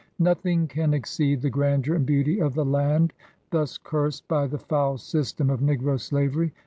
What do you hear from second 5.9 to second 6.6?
slavery.